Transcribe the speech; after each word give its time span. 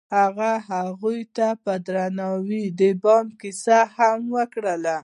هغه 0.17 0.51
هغې 0.69 1.19
ته 1.35 1.47
په 1.63 1.73
درناوي 1.87 2.63
د 2.79 2.81
بام 3.03 3.25
کیسه 3.39 3.79
هم 3.95 4.19
وکړه. 4.35 4.97